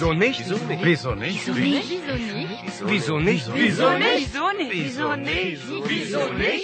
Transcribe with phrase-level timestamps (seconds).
[0.00, 0.32] Bisonné.
[0.80, 1.28] Bisonné.
[2.88, 3.36] Bisonné.
[3.52, 4.64] Bisonné.
[4.72, 6.56] Bisonné.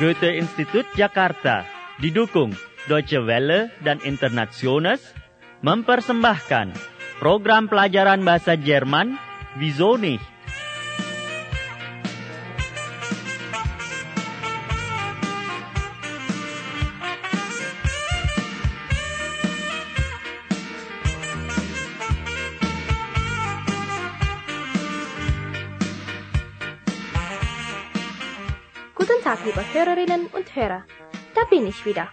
[0.00, 1.68] Goethe Institut Jakarta
[2.00, 2.56] didukung
[2.88, 5.12] Deutsche Welle dan Internationals
[5.60, 6.72] mempersembahkan
[7.20, 9.28] program pelajaran bahasa Jerman
[9.60, 10.22] Wieso nicht?
[29.30, 30.82] Tag, liebe Hörerinnen und Hörer.
[31.38, 32.10] Da bin ich wieder.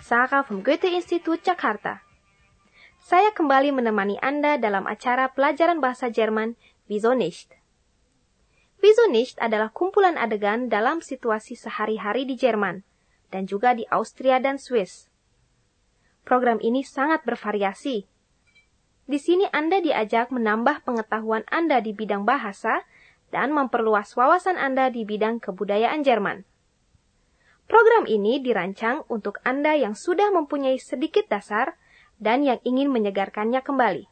[0.00, 2.00] Sarah vom Goethe-Institut Jakarta.
[2.96, 6.56] Saya kembali menemani Anda dalam acara pelajaran bahasa Jerman
[6.88, 7.52] Wieso nicht?
[8.80, 12.88] Wieso nicht adalah kumpulan adegan dalam situasi sehari-hari di Jerman
[13.28, 15.12] dan juga di Austria dan Swiss.
[16.24, 18.08] Program ini sangat bervariasi.
[19.04, 22.88] Di sini Anda diajak menambah pengetahuan Anda di bidang bahasa
[23.34, 26.46] dan memperluas wawasan Anda di bidang kebudayaan Jerman.
[27.66, 31.74] Program ini dirancang untuk Anda yang sudah mempunyai sedikit dasar
[32.22, 34.06] dan yang ingin menyegarkannya kembali.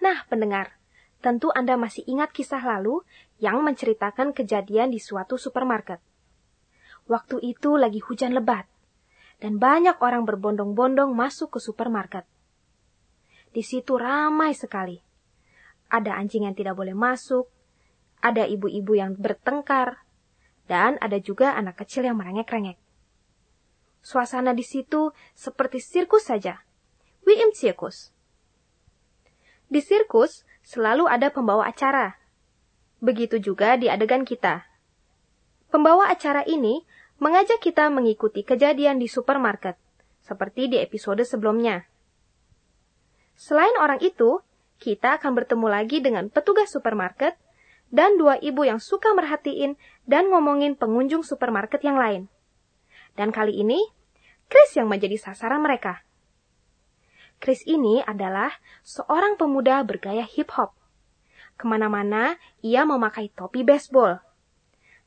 [0.00, 0.80] Nah, pendengar,
[1.20, 3.04] tentu Anda masih ingat kisah lalu
[3.36, 6.00] yang menceritakan kejadian di suatu supermarket.
[7.06, 8.64] Waktu itu lagi hujan lebat,
[9.36, 12.24] dan banyak orang berbondong-bondong masuk ke supermarket.
[13.52, 15.00] Di situ ramai sekali.
[15.92, 17.46] Ada anjing yang tidak boleh masuk,
[18.26, 20.02] ada ibu-ibu yang bertengkar,
[20.66, 22.78] dan ada juga anak kecil yang merengek-rengek.
[24.02, 26.62] Suasana di situ seperti sirkus saja.
[27.26, 27.50] Wie im.
[29.66, 32.14] Di sirkus selalu ada pembawa acara.
[33.02, 34.62] Begitu juga di adegan kita.
[35.70, 36.86] Pembawa acara ini
[37.18, 39.74] mengajak kita mengikuti kejadian di supermarket,
[40.22, 41.82] seperti di episode sebelumnya.
[43.34, 44.38] Selain orang itu,
[44.78, 47.34] kita akan bertemu lagi dengan petugas supermarket
[47.90, 52.26] dan dua ibu yang suka merhatiin dan ngomongin pengunjung supermarket yang lain.
[53.16, 53.80] Dan kali ini,
[54.46, 56.06] Chris yang menjadi sasaran mereka.
[57.36, 58.52] Chris ini adalah
[58.86, 60.72] seorang pemuda bergaya hip-hop.
[61.56, 64.20] Ke mana-mana, ia memakai topi baseball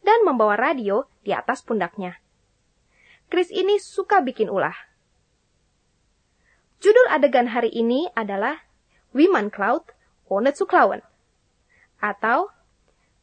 [0.02, 2.18] dan membawa radio di atas pundaknya.
[3.30, 4.74] Chris ini suka bikin ulah.
[6.80, 8.66] Judul adegan hari ini adalah
[9.14, 9.86] Wiman Cloud
[10.56, 11.04] zu klauen.
[12.00, 12.50] Atau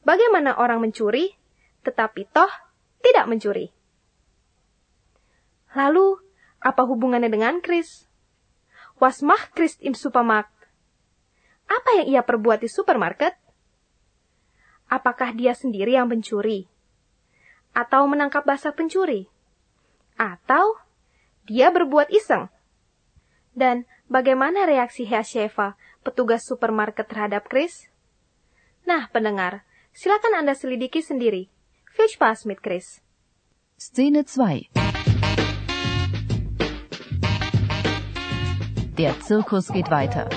[0.07, 1.35] bagaimana orang mencuri,
[1.83, 2.51] tetapi toh
[3.03, 3.75] tidak mencuri.
[5.75, 6.23] Lalu,
[6.63, 8.07] apa hubungannya dengan Chris?
[8.97, 10.55] Was macht Chris im Supermarkt?
[11.67, 13.35] Apa yang ia perbuat di supermarket?
[14.87, 16.71] Apakah dia sendiri yang mencuri?
[17.75, 19.27] Atau menangkap basah pencuri?
[20.17, 20.79] Atau
[21.45, 22.49] dia berbuat iseng?
[23.53, 25.75] Dan bagaimana reaksi Herr Sheva,
[26.07, 27.91] petugas supermarket terhadap Chris?
[28.87, 31.49] Nah, pendengar, silakan Anda selidiki sendiri.
[31.97, 33.01] Viel Spaß mit Chris.
[33.79, 34.69] Szene 2
[38.99, 40.29] Der Zirkus geht weiter.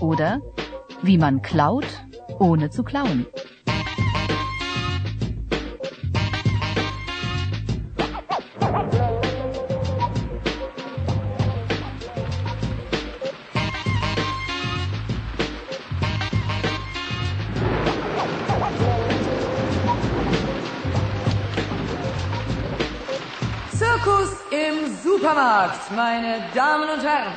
[0.00, 0.40] Oder
[1.02, 1.86] wie man klaut,
[2.38, 3.26] ohne zu klauen.
[25.50, 27.32] Supermarkt, meine Damen und Herren.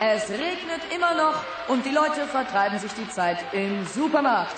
[0.00, 1.36] Es regnet immer noch
[1.68, 4.56] und die Leute vertreiben sich die Zeit im Supermarkt.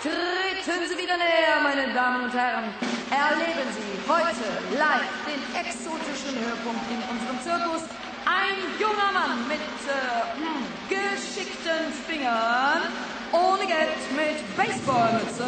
[0.00, 2.72] Treten Sie wieder näher, meine Damen und Herren.
[3.10, 7.82] Erleben Sie heute live den exotischen Höhepunkt in unserem Zirkus.
[8.24, 12.88] Ein junger Mann mit äh, hm, geschickten Fingern,
[13.32, 15.44] ohne Geld, mit Baseballmütze,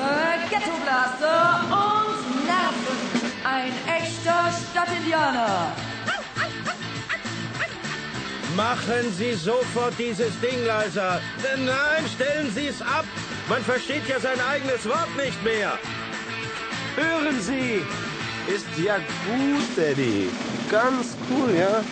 [0.50, 3.32] Ghettoblaster und Nerven.
[3.44, 5.72] Ein echter Stadtindianer.
[8.56, 11.20] Machen Sie sofort dieses Ding leiser.
[11.58, 13.04] Nein, stellen Sie es ab.
[13.50, 15.78] Man versteht ja sein eigenes Wort nicht mehr.
[16.96, 17.82] Hören Sie!
[18.46, 20.30] Ist ja gut, Daddy.
[20.70, 21.84] Ganz cool, ja?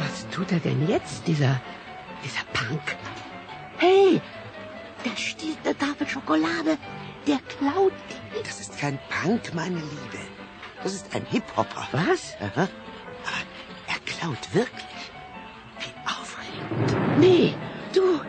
[0.00, 1.60] Was tut er denn jetzt, dieser,
[2.24, 2.96] dieser Punk?
[3.76, 4.20] Hey,
[5.04, 6.76] der stiehlt eine Tafel Schokolade.
[7.28, 7.92] Der klaut
[8.78, 10.20] kein Punk, meine Liebe.
[10.82, 11.88] Das ist ein Hip-Hopper.
[11.92, 12.36] Was?
[12.40, 12.68] Aha.
[13.24, 13.42] Aber
[13.88, 15.02] er klaut wirklich.
[15.80, 17.54] Wie Nee,
[17.92, 18.20] du,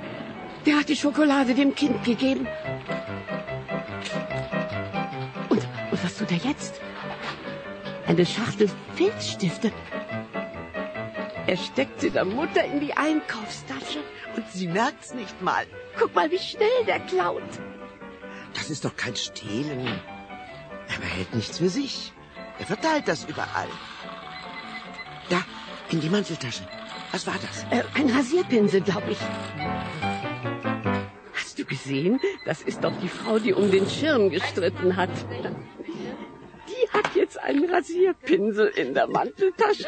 [0.66, 2.48] der hat die Schokolade dem Kind gegeben.
[5.50, 6.81] Und, und was tut er jetzt?
[8.07, 9.72] Eine Schachtel Filzstifte.
[11.46, 14.00] Er steckt sie der Mutter in die Einkaufstasche
[14.36, 15.66] Und sie merkt's nicht mal.
[15.98, 17.44] Guck mal, wie schnell der klaut.
[18.54, 19.88] Das ist doch kein Stehlen.
[20.89, 22.13] Er behält nichts für sich.
[22.59, 23.69] Er verteilt das überall.
[25.30, 25.44] Da,
[25.91, 26.63] in die Manteltasche.
[27.12, 27.63] Was war das?
[27.71, 29.19] Äh, ein Rasierpinsel, glaube ich.
[31.33, 32.19] Hast du gesehen?
[32.45, 35.09] Das ist doch die Frau, die um den Schirm gestritten hat.
[36.68, 39.88] Die hat jetzt einen Rasierpinsel in der Manteltasche.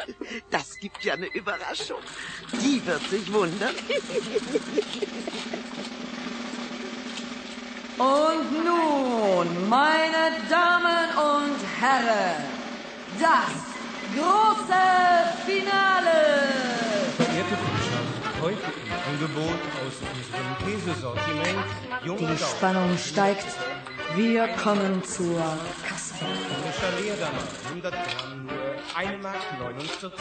[0.49, 1.99] Das gibt ja eine Überraschung.
[2.53, 3.75] Die wird sich wundern.
[8.01, 12.43] Und nun, meine Damen und Herren,
[13.19, 13.53] das
[14.15, 14.83] große
[15.45, 16.17] Finale.
[17.15, 21.65] Verehrte Kundschaft, heute im Angebot aus unserem Käsesortiment
[22.03, 22.35] Die Jungdau.
[22.57, 23.45] Spannung steigt.
[24.15, 25.37] Wir kommen zur
[25.87, 26.15] Kasse.
[26.15, 30.11] Frischer Leerdamer, 100 Gramm, nur 1 Mark 49.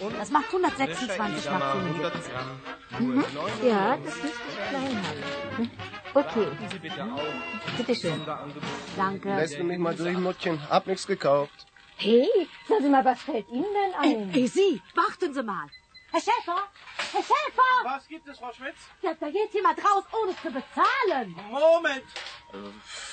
[0.00, 2.32] Und Das macht 126 frischer Mark Edamer, 100 75.
[2.32, 3.70] Gramm, nur 99.
[3.70, 5.58] Ja, das müsste ich klein haben.
[5.58, 5.70] Hm?
[6.14, 6.46] Okay,
[6.80, 7.94] bitte.
[7.94, 8.62] Sonderangebot.
[8.96, 9.28] Danke.
[9.34, 10.60] Lässt du mich mal durch, Muttchen?
[10.68, 11.66] Hab nix gekauft.
[11.96, 12.26] Hey,
[12.68, 14.34] sagen Sie mal, was fällt Ihnen denn ein?
[14.34, 15.66] Ey, Sie, Warten Sie mal.
[16.10, 16.68] Herr Schäfer!
[17.12, 17.84] Herr Schäfer!
[17.84, 18.76] Was gibt es, Frau Schmitz?
[19.00, 21.34] Ja, da geht jemand raus, ohne zu bezahlen.
[21.50, 22.04] Moment!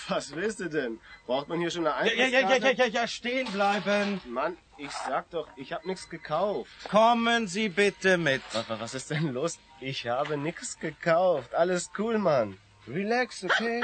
[0.10, 1.00] Was willst du denn?
[1.26, 2.78] Braucht man hier schon eine Ja, ja, ja, ja, Eintrittskarte?
[2.82, 4.20] ja, ja, ja, stehen bleiben.
[4.26, 6.70] Mann, ich sag doch, ich hab nix gekauft.
[6.90, 8.42] Kommen Sie bitte mit.
[8.52, 9.60] Was, was ist denn los?
[9.80, 11.54] Ich habe nix gekauft.
[11.56, 12.58] Alles cool, Mann.
[12.90, 13.84] Relax, okay?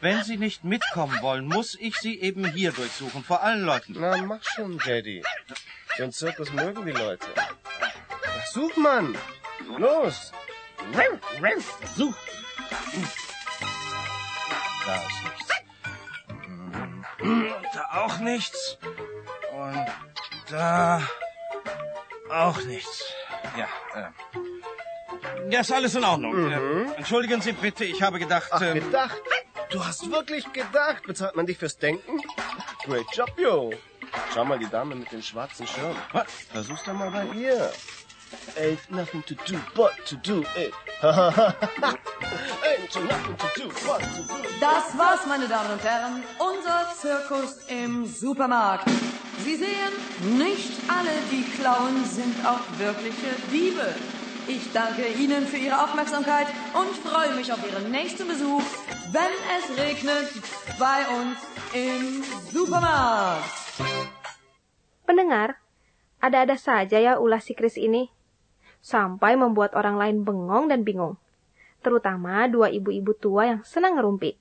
[0.00, 3.96] Wenn Sie nicht mitkommen wollen, muss ich Sie eben hier durchsuchen, vor allen Leuten.
[3.98, 5.24] Na, mach schon, Daddy.
[5.98, 7.26] Den Zirkus mögen die Leute.
[8.52, 9.16] Such, Mann.
[9.78, 10.32] Los.
[11.96, 12.14] Such!
[14.86, 15.50] Da ist nichts.
[17.20, 18.78] Und da auch nichts.
[19.52, 19.86] Und
[20.50, 21.02] da
[22.30, 23.04] auch nichts.
[23.56, 24.47] Ja, äh.
[25.50, 26.50] Ja, ist alles in Ordnung.
[26.50, 28.48] Äh, entschuldigen Sie bitte, ich habe gedacht.
[28.50, 29.16] Ach, ähm, gedacht.
[29.70, 31.02] Du hast wirklich gedacht.
[31.06, 32.20] Bezahlt man dich fürs Denken?
[32.84, 33.72] Great job, yo.
[34.32, 35.96] Schau mal, die Dame mit dem schwarzen Schirm.
[36.12, 36.26] was?
[36.52, 37.70] Versuch's doch mal bei ihr.
[38.58, 40.72] Ain't nothing to do but to do it.
[41.02, 44.60] Ain't nothing to do but to do it.
[44.60, 46.22] Das war's, meine Damen und Herren.
[46.38, 48.88] Unser Zirkus im Supermarkt.
[49.44, 53.94] Sie sehen, nicht alle, die klauen, sind auch wirkliche Diebe.
[54.48, 58.64] Ich danke Ihnen für Ihre Aufmerksamkeit und freue mich auf Ihren nächsten Besuch,
[59.12, 60.24] wenn es regnet,
[60.80, 61.36] bei uns
[61.76, 63.44] im Supermarkt.
[65.04, 65.60] Pendengar,
[66.24, 68.08] ada-ada saja ya ulas si Chris ini.
[68.80, 71.20] Sampai membuat orang lain bengong dan bingung.
[71.84, 74.40] Terutama dua ibu-ibu tua yang senang ngerumpi.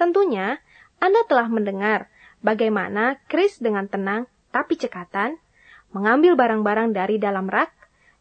[0.00, 0.56] Tentunya,
[1.04, 2.08] Anda telah mendengar
[2.40, 4.24] bagaimana Chris dengan tenang
[4.56, 5.36] tapi cekatan
[5.92, 7.77] mengambil barang-barang dari dalam rak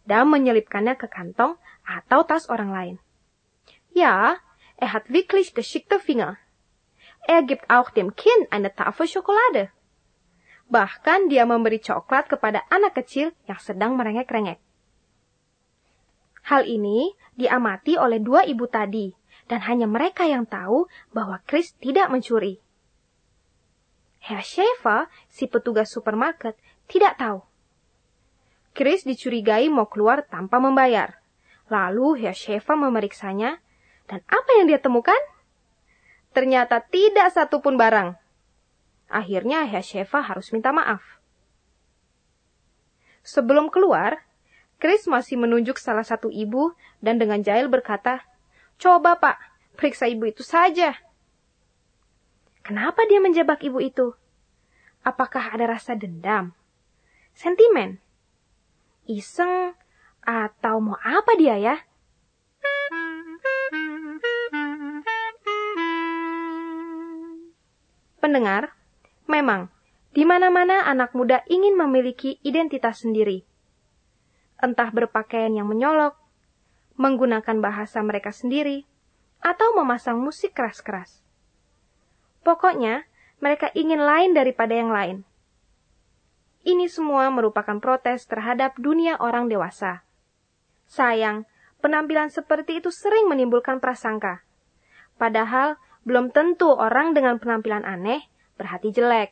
[0.07, 2.95] dan menyelipkannya ke kantong atau tas orang lain.
[3.91, 4.39] Ja,
[4.79, 6.39] er hat wirklich geschickte Finger.
[7.27, 9.69] Er gibt auch dem Kind eine Tafel Schokolade.
[10.67, 14.59] Bahkan dia memberi coklat kepada anak kecil yang sedang merengek-rengek.
[16.47, 19.11] Hal ini diamati oleh dua ibu tadi,
[19.47, 22.59] dan hanya mereka yang tahu bahwa Chris tidak mencuri.
[24.19, 26.59] Herr Schäfer, si petugas supermarket,
[26.91, 27.46] tidak tahu.
[28.77, 31.17] Chris dicurigai mau keluar tanpa membayar.
[31.65, 33.57] Lalu Schäfer memeriksanya,
[34.05, 35.17] dan apa yang dia temukan?
[36.29, 38.13] Ternyata tidak satupun barang.
[39.09, 41.01] Akhirnya Schäfer harus minta maaf.
[43.25, 44.21] Sebelum keluar,
[44.77, 48.21] Chris masih menunjuk salah satu ibu dan dengan jahil berkata,
[48.77, 49.41] Coba pak,
[49.73, 50.93] periksa ibu itu saja.
[52.61, 54.13] Kenapa dia menjebak ibu itu?
[55.01, 56.53] Apakah ada rasa dendam?
[57.33, 58.05] Sentimen?
[59.07, 59.71] Iseng?
[60.27, 61.75] Atau mau apa dia ya?
[68.19, 68.75] Pendengar,
[69.31, 69.71] memang
[70.11, 73.47] di mana-mana anak muda ingin memiliki identitas sendiri.
[74.59, 76.19] Entah berpakaian yang menyolok,
[76.99, 78.83] menggunakan bahasa mereka sendiri,
[79.39, 81.23] atau memasang musik keras-keras.
[82.43, 83.07] Pokoknya,
[83.39, 85.23] mereka ingin lain daripada yang lain.
[86.67, 90.03] Ini semua merupakan protes terhadap dunia orang dewasa.
[90.83, 91.47] Sayang,
[91.79, 94.43] penampilan seperti itu sering menimbulkan prasangka.
[95.15, 98.19] Padahal, belum tentu orang dengan penampilan aneh
[98.59, 99.31] berhati jelek.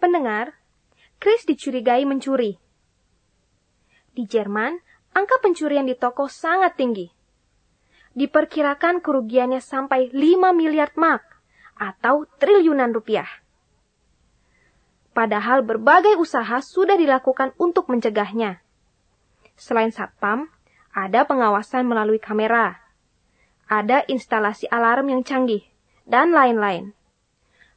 [0.00, 0.56] Pendengar,
[1.20, 2.56] Chris dicurigai mencuri.
[4.16, 4.80] Di Jerman,
[5.12, 7.12] angka pencurian di toko sangat tinggi.
[8.16, 11.37] Diperkirakan kerugiannya sampai 5 miliar mark
[11.78, 13.26] atau triliunan rupiah.
[15.14, 18.62] Padahal berbagai usaha sudah dilakukan untuk mencegahnya.
[19.58, 20.46] Selain satpam,
[20.94, 22.78] ada pengawasan melalui kamera,
[23.66, 25.66] ada instalasi alarm yang canggih,
[26.06, 26.94] dan lain-lain.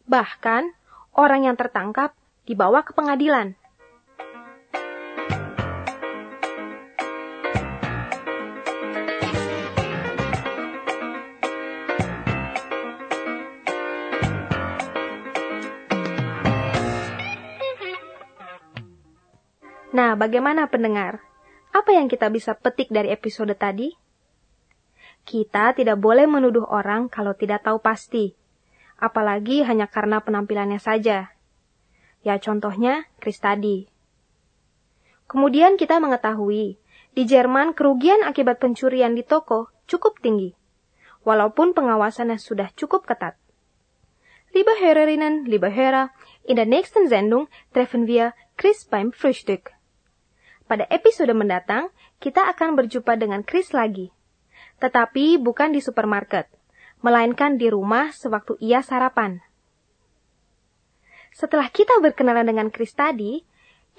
[0.06, 0.74] Bahkan,
[1.14, 2.14] orang yang tertangkap
[2.46, 3.58] dibawa ke pengadilan.
[19.92, 21.20] Nah, bagaimana pendengar?
[21.76, 23.92] Apa yang kita bisa petik dari episode tadi?
[25.28, 28.32] Kita tidak boleh menuduh orang kalau tidak tahu pasti,
[28.96, 31.36] apalagi hanya karena penampilannya saja.
[32.24, 33.92] Ya contohnya Chris tadi.
[35.28, 36.80] Kemudian kita mengetahui,
[37.12, 40.56] di Jerman kerugian akibat pencurian di toko cukup tinggi,
[41.28, 43.36] walaupun pengawasannya sudah cukup ketat.
[44.56, 46.12] Liebe Hörerinnen, liebe Hörer,
[46.48, 49.81] in der nächsten Sendung treffen wir Chris beim Frühstück.
[50.72, 51.92] Pada episode mendatang,
[52.24, 54.08] kita akan berjumpa dengan Chris lagi.
[54.80, 56.48] Tetapi bukan di supermarket,
[57.04, 59.44] melainkan di rumah sewaktu ia sarapan.
[61.36, 63.44] Setelah kita berkenalan dengan Chris tadi,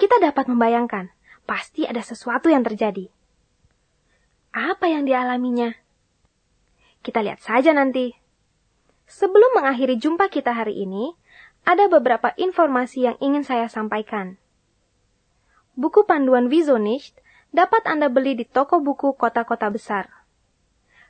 [0.00, 1.12] kita dapat membayangkan,
[1.45, 3.12] pasti ada sesuatu yang terjadi.
[4.57, 5.76] Apa yang dialaminya?
[7.05, 8.17] Kita lihat saja nanti.
[9.05, 11.12] Sebelum mengakhiri jumpa kita hari ini,
[11.69, 14.41] ada beberapa informasi yang ingin saya sampaikan.
[15.73, 17.17] Buku panduan Visionist
[17.49, 20.05] dapat Anda beli di toko buku kota-kota besar.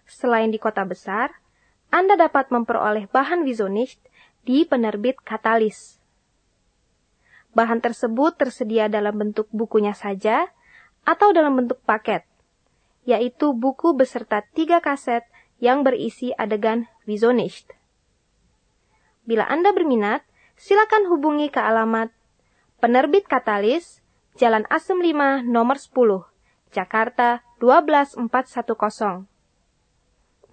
[0.07, 1.35] Selain di kota besar,
[1.91, 3.99] Anda dapat memperoleh bahan Visionist
[4.47, 5.99] di penerbit Katalis.
[7.59, 10.47] Bahan tersebut tersedia dalam bentuk bukunya saja
[11.03, 12.23] atau dalam bentuk paket,
[13.03, 15.27] yaitu buku beserta tiga kaset
[15.59, 17.75] yang berisi adegan Visionist.
[19.27, 20.23] Bila Anda berminat,
[20.55, 22.15] silakan hubungi ke alamat
[22.79, 24.02] penerbit Katalis
[24.33, 26.25] Jalan Asem 5 nomor 10,
[26.73, 29.29] Jakarta 12410.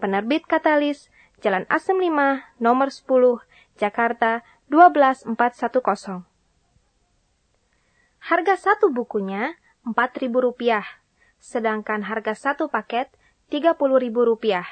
[0.04, 1.08] Penerbit Katalis,
[1.40, 3.40] Jalan Asem 5 nomor 10,
[3.80, 6.28] Jakarta 12410.
[8.20, 9.56] Harga satu bukunya
[9.88, 10.84] Rp4.000,
[11.40, 13.08] sedangkan harga satu paket
[13.48, 14.68] Rp30.000,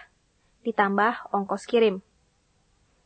[0.68, 2.04] ditambah ongkos kirim.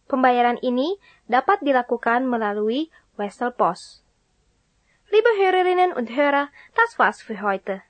[0.10, 0.98] Pembayaran ini
[1.30, 2.90] dapat dilakukan melalui
[3.22, 4.01] Wesel Post.
[5.12, 7.84] Liebe Hörerinnen und Hörer, das war's für heute.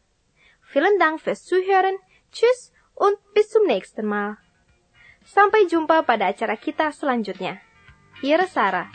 [0.74, 1.94] Vielen Dank fürs Zuhören.
[2.34, 4.42] Tschüss und bis zum nächsten Mal.
[5.22, 7.62] Sampai jumpa pada acara kita selanjutnya.
[8.26, 8.90] Ihre Sarah.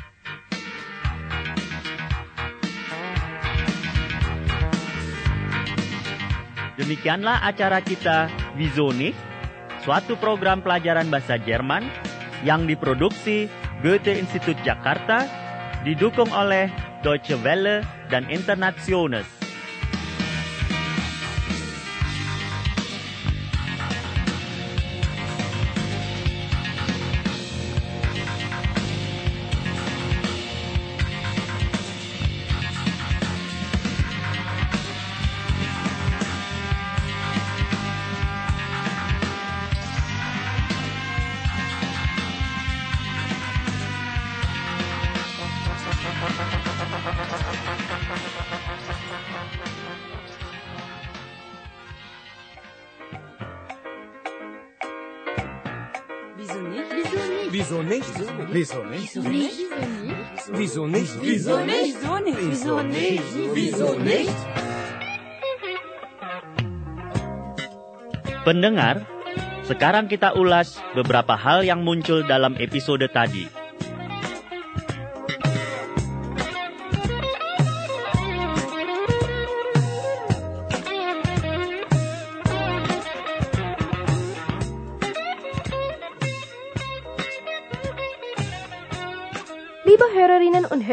[6.75, 8.26] Demikianlah acara kita
[8.59, 9.14] Visionik,
[9.87, 11.87] suatu program pelajaran bahasa Jerman
[12.42, 13.47] yang diproduksi
[13.87, 15.30] Goethe Institut Jakarta,
[15.87, 19.36] didukung oleh Deutsche Welle dan Internationes.
[58.57, 58.73] Nicht?
[58.73, 59.13] Wieso nicht?
[60.49, 61.13] Wieso nicht?
[61.21, 61.97] Wieso nicht?
[62.41, 63.27] Wieso nicht?
[63.53, 64.39] Wieso nicht?
[68.49, 69.05] Pendengar,
[69.69, 73.65] sekarang kita ulas beberapa hal yang muncul dalam episode tadi.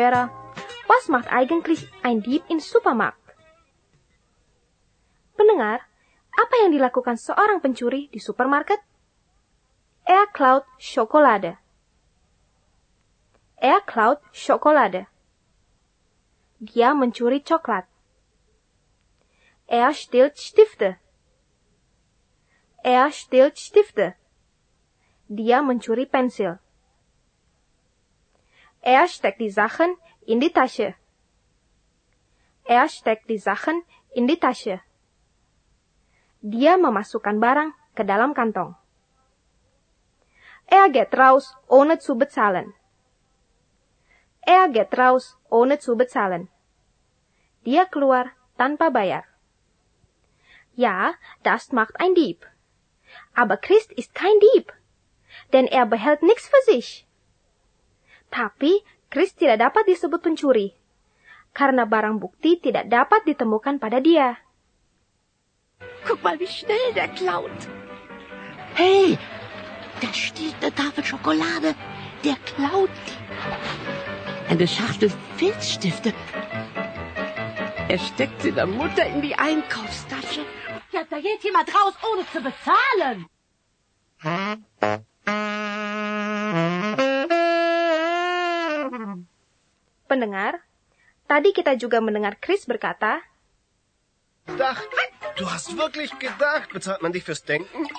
[0.04, 0.30] Hörer,
[0.86, 3.24] was macht eigentlich ein Dieb im Supermarkt?
[5.40, 5.80] Pendengar,
[6.36, 8.84] apa yang dilakukan seorang pencuri di supermarket?
[10.04, 11.56] Er klaut Schokolade.
[13.56, 15.08] Er klaut Schokolade.
[16.60, 17.88] Dia mencuri coklat.
[19.72, 21.00] Er stiehlt Stifte.
[22.84, 24.20] Er stiehlt Stifte.
[25.32, 26.60] Dia mencuri pensil.
[28.86, 30.94] Er steckt die Sachen in die Tasche.
[32.66, 34.82] Er steckt die Sachen in die Tasche.
[36.42, 38.76] Dia memasukkan barang ke dalam kantong.
[40.68, 42.76] Er geht raus, ohne zu bezahlen.
[44.44, 46.52] Er geht raus, ohne zu bezahlen.
[47.64, 49.24] Dia keluar tanpa bayar.
[50.76, 52.44] Ja, das macht ein Dieb.
[53.34, 54.74] Aber Christ ist kein Dieb,
[55.54, 57.08] denn er behält nichts für sich.
[58.34, 58.82] Tapi
[59.14, 60.74] Christ tidak dapat disebut pencuri,
[61.54, 64.42] karena barang bukti tidak dapat ditemukan pada dia.
[66.02, 67.54] Guck mal, wie schnell der klaut.
[68.74, 69.22] Hey,
[70.02, 71.78] der stiehlt eine Tafel Schokolade.
[72.26, 72.90] Der klaut.
[74.50, 76.10] Eine Schachtel Filzstifte.
[77.88, 80.42] Er steckt sie der Mutter in die Einkaufstasche.
[80.90, 83.28] Ja, da geht jemand raus, ohne zu bezahlen.
[90.14, 90.62] Pendengar,
[91.26, 93.26] tadi kita juga mendengar Chris berkata,
[94.46, 94.86] Gedacht.
[95.42, 96.70] Du hast wirklich gedacht.
[96.70, 97.90] Bezahlt man dich fürs Denken?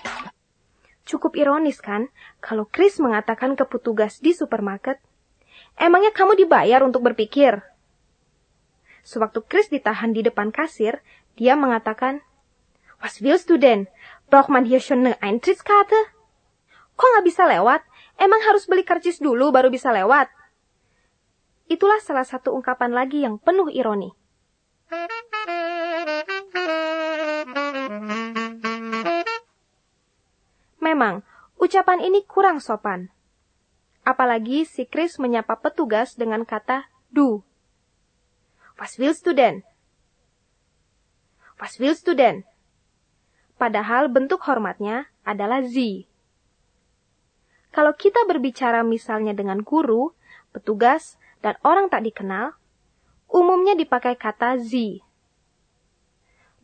[1.10, 5.02] Cukup ironis kan kalau Chris mengatakan ke petugas di supermarket,
[5.74, 7.66] emangnya kamu dibayar untuk berpikir?
[9.02, 11.02] Sewaktu Chris ditahan di depan kasir,
[11.34, 12.22] dia mengatakan,
[13.02, 13.90] Was willst du denn?
[14.30, 15.98] Braucht man hier schon eine Eintrittskarte?
[16.94, 17.82] Kok nggak bisa lewat?
[18.22, 20.30] Emang harus beli karcis dulu baru bisa lewat?
[21.64, 24.12] Itulah salah satu ungkapan lagi yang penuh ironi.
[30.84, 31.24] Memang,
[31.56, 33.08] ucapan ini kurang sopan.
[34.04, 37.40] Apalagi si Chris menyapa petugas dengan kata du.
[38.76, 39.64] Was willst du denn?
[41.56, 42.44] Was willst du denn?
[43.56, 46.04] Padahal bentuk hormatnya adalah Sie.
[47.72, 50.12] Kalau kita berbicara misalnya dengan guru,
[50.52, 52.56] petugas, dan orang tak dikenal,
[53.28, 55.04] umumnya dipakai kata Sie.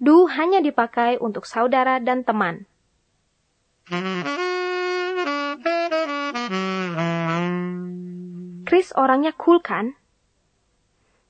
[0.00, 2.64] Du hanya dipakai untuk saudara dan teman.
[8.64, 9.92] Chris orangnya cool kan?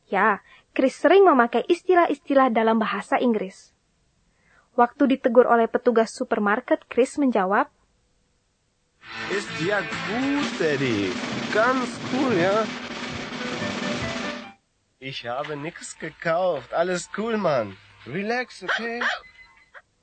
[0.07, 3.75] Ya, Chris sering memakai istilah-istilah dalam bahasa Inggris.
[4.79, 7.67] Waktu ditegur oleh petugas supermarket, Chris menjawab,
[9.33, 11.11] Ist ja gut, Daddy.
[11.51, 12.63] Ganz cool, ja?
[15.01, 16.77] Ich habe nix gekauft.
[16.77, 17.73] Alles cool, Mann.
[18.05, 19.01] Relax, okay?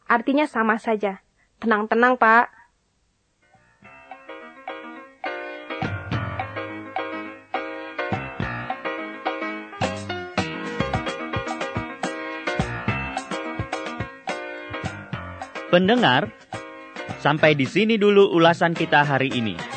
[0.09, 1.21] Artinya sama saja.
[1.61, 2.49] Tenang-tenang, Pak.
[15.69, 16.33] Pendengar,
[17.21, 19.76] sampai di sini dulu ulasan kita hari ini.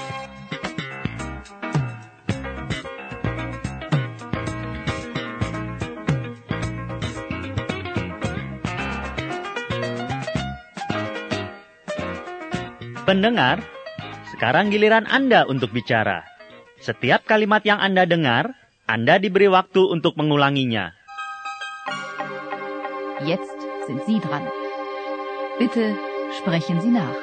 [13.11, 13.59] Pendengar,
[14.31, 16.23] sekarang giliran Anda untuk bicara.
[16.79, 18.55] Setiap kalimat yang Anda dengar,
[18.87, 20.95] Anda diberi waktu untuk mengulanginya.
[23.27, 23.59] Jetzt
[23.91, 24.47] sind Sie dran.
[25.59, 25.99] Bitte
[26.39, 27.19] sprechen Sie nach.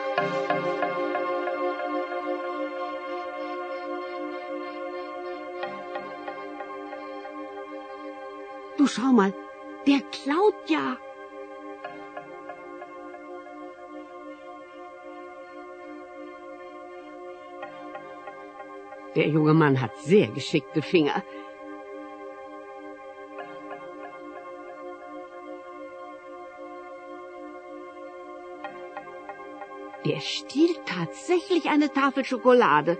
[8.75, 9.31] Du schau mal,
[9.87, 10.99] der klaut ja.
[19.17, 21.23] Der junge Mann hat sehr geschickte Finger.
[30.05, 32.99] Der stiehlt tatsächlich eine Tafel Schokolade.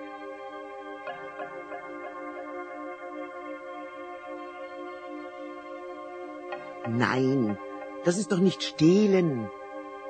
[6.89, 7.60] Nein,
[8.06, 9.51] das ist doch nicht stehlen.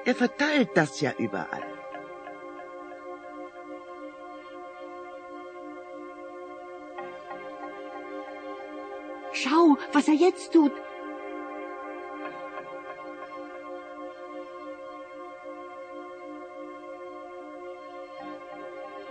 [0.06, 1.77] Er verteilt das ja überall.
[9.94, 10.72] Was er jetzt tut.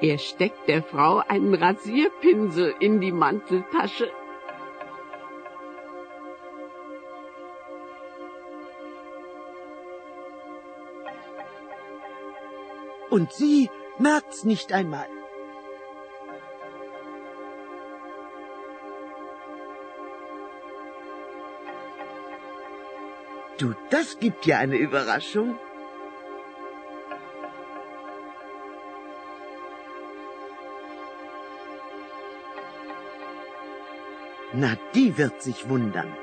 [0.00, 4.10] Er steckt der Frau einen Rasierpinsel in die Manteltasche.
[13.08, 15.15] Und sie merkt's nicht einmal.
[23.58, 25.58] Du, das gibt ja eine Überraschung.
[34.52, 36.14] Na, die wird sich wundern.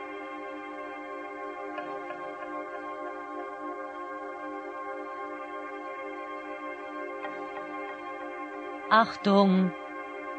[8.89, 9.71] Achtung,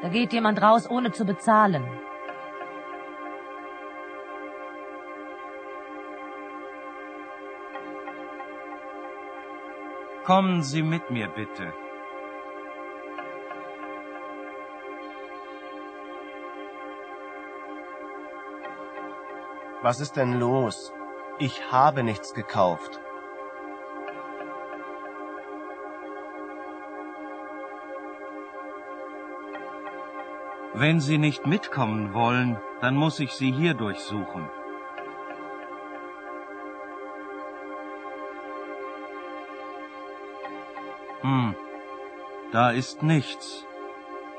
[0.01, 1.85] da geht jemand raus, ohne zu bezahlen.
[10.25, 11.75] Kommen Sie mit mir bitte.
[19.83, 20.95] Was ist denn los?
[21.39, 23.03] Ich habe nichts gekauft.
[30.73, 34.49] Wenn Sie nicht mitkommen wollen, dann muss ich Sie hier durchsuchen.
[41.25, 41.57] Hm,
[42.53, 43.67] da ist nichts.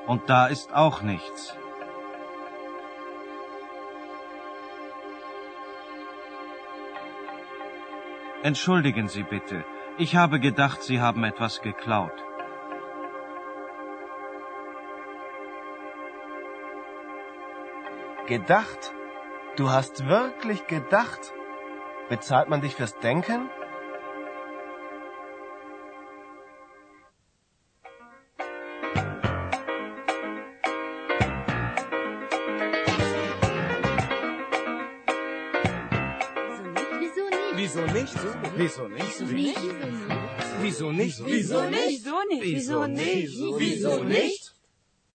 [0.05, 1.57] Und da ist auch nichts.
[8.43, 9.65] Entschuldigen Sie bitte.
[9.97, 12.23] Ich habe gedacht, Sie haben etwas geklaut.
[18.27, 18.93] Gedacht?
[19.55, 21.33] Du hast wirklich gedacht?
[22.09, 23.49] Bezahlt man dich fürs Denken?
[38.65, 39.19] Wieso nicht?
[40.59, 41.23] Wieso nicht?
[41.23, 41.23] Wieso nicht?
[41.23, 42.01] Wieso nicht?
[42.01, 42.43] Wieso nicht?
[42.43, 43.37] Wieso nicht?
[43.59, 44.44] Wieso nicht?